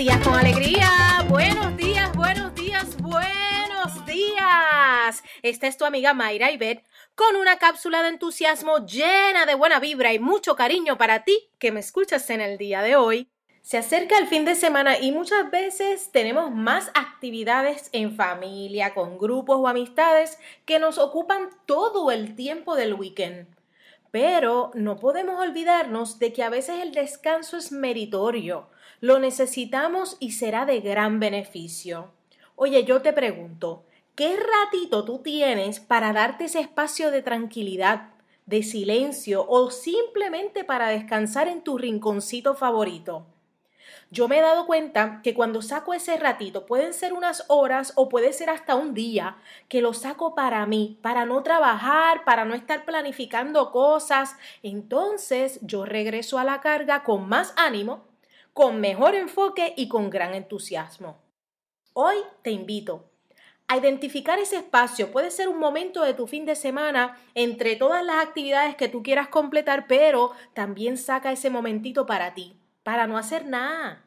[0.00, 1.26] Días con Alegría.
[1.28, 5.22] Buenos días, buenos días, buenos días.
[5.42, 6.82] Esta es tu amiga Mayra Ibet
[7.14, 11.70] con una cápsula de entusiasmo llena de buena vibra y mucho cariño para ti que
[11.70, 13.28] me escuchas en el día de hoy.
[13.60, 19.18] Se acerca el fin de semana y muchas veces tenemos más actividades en familia, con
[19.18, 23.59] grupos o amistades que nos ocupan todo el tiempo del weekend.
[24.10, 28.68] Pero no podemos olvidarnos de que a veces el descanso es meritorio,
[29.00, 32.10] lo necesitamos y será de gran beneficio.
[32.56, 38.10] Oye, yo te pregunto, ¿qué ratito tú tienes para darte ese espacio de tranquilidad,
[38.46, 43.26] de silencio o simplemente para descansar en tu rinconcito favorito?
[44.10, 48.08] Yo me he dado cuenta que cuando saco ese ratito, pueden ser unas horas o
[48.08, 49.36] puede ser hasta un día,
[49.68, 54.36] que lo saco para mí, para no trabajar, para no estar planificando cosas.
[54.62, 58.04] Entonces yo regreso a la carga con más ánimo,
[58.52, 61.18] con mejor enfoque y con gran entusiasmo.
[61.92, 63.10] Hoy te invito
[63.70, 65.12] a identificar ese espacio.
[65.12, 69.02] Puede ser un momento de tu fin de semana entre todas las actividades que tú
[69.04, 74.02] quieras completar, pero también saca ese momentito para ti, para no hacer nada,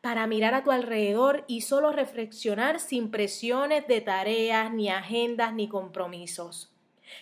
[0.00, 5.68] para mirar a tu alrededor y solo reflexionar sin presiones de tareas, ni agendas, ni
[5.68, 6.70] compromisos.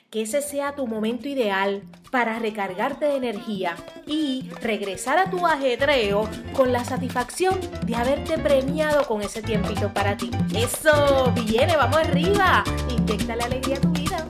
[0.09, 3.77] Que ese sea tu momento ideal para recargarte de energía
[4.07, 10.17] y regresar a tu ajetreo con la satisfacción de haberte premiado con ese tiempito para
[10.17, 10.31] ti.
[10.55, 12.62] Eso, viene, vamos arriba.
[12.89, 14.30] Inyecta la alegría a tu vida.